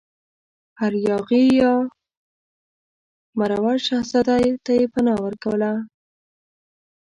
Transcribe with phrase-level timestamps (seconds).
[0.79, 1.73] هر یاغي یا
[3.37, 5.71] مرور شهزاده ته یې پناه ورکوله.